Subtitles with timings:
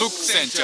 [0.00, 0.62] フック船長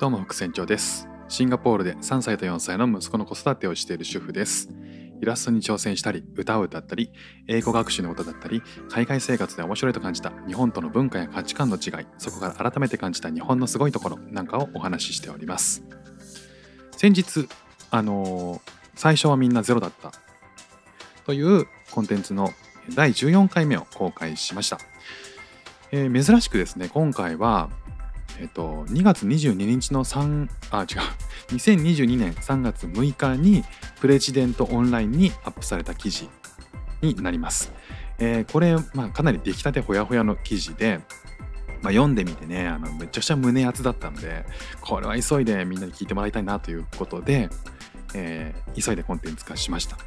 [0.00, 1.06] どうも副船長です。
[1.28, 4.68] シンガポールで3歳と4歳の息子の子育てをしている主婦です。
[5.20, 7.10] イラストに挑戦したり歌を歌ったり
[7.46, 15.82] 英語学習のことだったり海外生活で面白いと感じた日本との文化や価値観の違いそこから改めて感じた日本のすごいところなんかをお話ししております。
[16.96, 17.48] 先日
[17.90, 20.12] あのー最初はみんなゼロだった
[21.24, 22.50] というコンテンツの
[22.94, 24.78] 第14回目を公開しました、
[25.90, 27.70] えー珍しくですね今回は
[28.40, 30.86] えっと、2月22日の3あ違う
[31.54, 33.62] 2022年3月6日に
[34.00, 36.30] プレジデントオンラインにアップされた記事
[37.02, 37.70] になります。
[38.18, 41.00] えーこれ、まあ、かなり出来たてほやほやの記事で、
[41.82, 44.46] まあ、読んでみてねあのめちゃくちゃ胸熱だったので
[44.80, 47.50] これは急いでみんなに聞いてもらいたいなということで、
[48.14, 49.98] えー急いでコンテンツ化しました。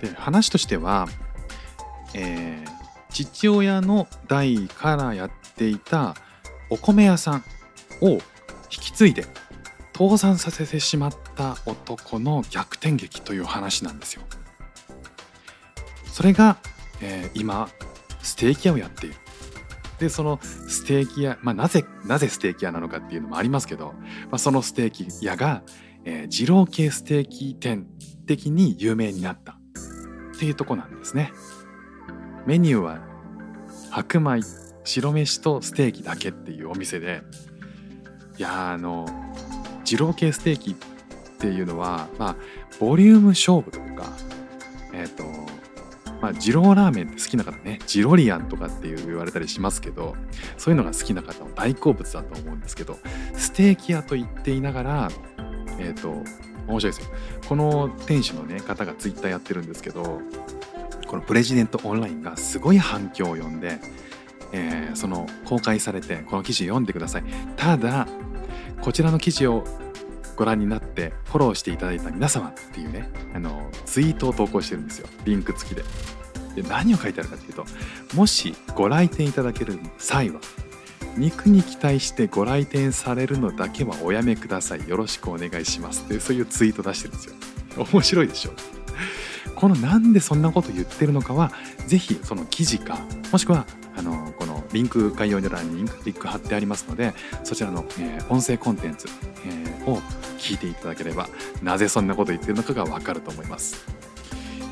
[0.00, 1.08] で話としては、
[2.14, 2.77] えー
[3.24, 6.14] 父親の代からやっていた
[6.70, 7.44] お米屋さん
[8.00, 8.20] を引
[8.70, 9.24] き継いで
[9.96, 14.22] 倒産させてしまった男の逆転劇という話なんですよ。
[16.12, 16.58] それが、
[17.00, 17.68] えー今
[18.20, 19.16] ステーキ屋をやっている。
[19.98, 23.94] でそのステーキ屋、まあ、なぜなぜステーキ屋なのかっていうのもありますけど、
[24.30, 25.64] まあ、そのステーキ屋が、
[26.04, 27.88] えー二郎系ステーキ店
[28.26, 31.32] 的に有名になったっていうとこなんですね。
[32.46, 33.07] メニューは
[33.90, 34.40] 白米
[34.84, 37.22] 白飯とステーキだけっていうお店で
[38.38, 39.06] いやあの
[39.84, 40.74] 二郎系ステーキっ
[41.38, 42.36] ていうのはまあ
[42.80, 44.12] ボリューム勝負というか
[44.92, 45.24] えっ、と
[46.20, 50.16] まあ二郎ラーメンって好きな方ねジロリアンとかっていう言われたりしますけど
[50.56, 52.98] そういうのが好きな方の大好物だと思うんですけど
[53.34, 55.08] ステーキ屋と言っていながら
[55.78, 56.22] えっ、と
[56.66, 57.10] 面白いですよ。
[57.48, 60.20] この店主のね方がツイッターやってるんですけど
[61.08, 63.80] このプレジデントオンラインがすごい反響を呼んで、
[64.52, 67.24] えーその公開されてこの記事読んでください。
[67.56, 68.06] ただ
[68.80, 69.64] こちらの記事を
[70.36, 75.08] ご覧になってフォローしていただいた皆様っていうねあのツイートを投稿してるんですよ。
[75.24, 75.82] リンク付きで。
[76.54, 77.64] で何を書いてあるかというと
[78.14, 80.40] もしご来店いただける際は
[81.16, 84.88] 肉に期待してご来店されるのだけはおやめください。
[84.88, 86.02] よろしくお願いします。
[86.04, 87.34] っていうそういうツイート出してるんですよ。
[87.92, 88.52] 面白いでしょ？
[89.58, 91.50] このなんでそんなこと言ってるのかは
[91.88, 93.00] ぜひその記事か
[93.32, 99.08] もしくはあのこのリンク概要欄にリンク貼ってありますのでそちらの、えー音声コンテンツ、
[99.46, 100.00] えーを
[100.38, 101.28] 聞いていただければ
[101.62, 103.86] なぜそんなこと言ってるのかがわかると思います。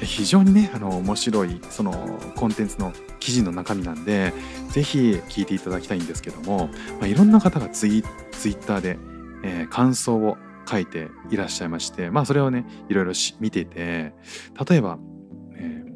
[0.03, 4.35] 非常にねあの面白いそのコンテンツの記事の中身なんで
[4.69, 6.69] ぜひ聞いていただきたいんですけども、
[7.01, 8.99] まあ、いろんな方がツイツイッターで、
[9.43, 10.37] えー感想を
[10.69, 14.15] 書いていらっしゃいましてまあそれをねいろいろし見てて
[14.69, 14.99] 例えば、
[15.57, 15.87] えー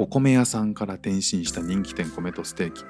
[0.00, 2.84] お米屋さんから転身した人気店米とステーキ。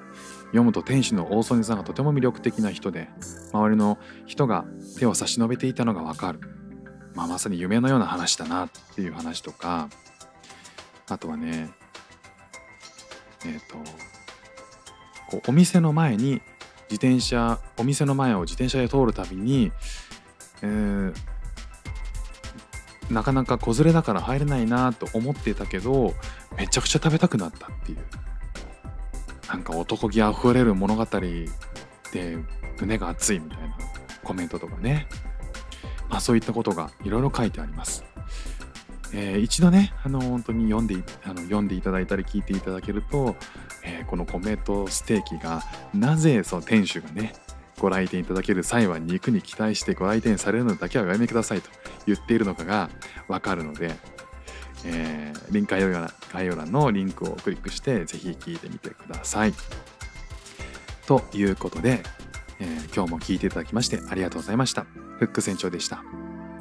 [0.49, 3.09] 読むと店主の大曽根さんがとても魅力的な人で
[3.53, 4.65] 周りの人が
[4.99, 6.41] 手を差し伸べていたのがわかる、
[7.15, 9.89] まあ、まさに夢のような話だなっていう話とか
[11.09, 11.71] あとはね
[13.45, 13.77] えっ、と
[15.31, 16.41] こうお店の前に
[16.91, 19.73] 自転車お店の前を自転車で通るたびに、
[20.63, 21.15] えー
[23.11, 26.13] なかなか子連れだから入れないなと思ってたけど
[26.59, 27.99] めちゃくちゃ食べたくなったっていう。
[29.49, 31.49] なんか男気あふれる物語で
[32.79, 33.79] 胸が熱いみたいな
[34.23, 35.09] コメントとかね。
[36.11, 38.05] まあそういったことがいろいろ書いてあります。
[39.15, 43.37] えー一度ねあの本当に読んであの読んでいただいたり聞いていただけると、
[43.85, 45.63] えーこの米とステーキが
[45.95, 47.33] なぜその店主がね
[47.79, 51.71] ご来店いただける際は肉に期待してご来店されるのだけはおやめくださいと
[52.07, 52.91] 言っているのかが
[53.29, 53.95] わかるので、
[54.85, 59.55] えーリンク概要欄のリンクをクリックしてぜひ聞いてみてください。
[61.07, 62.03] ということで、
[62.61, 64.83] えー今日も聞いていただきましてありがとうございました。
[65.19, 66.03] フック船長でした。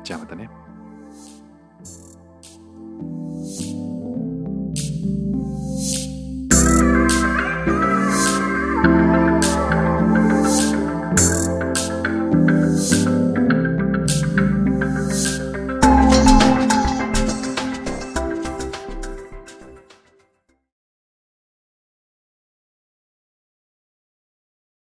[0.03, 0.66] じゃあまたね。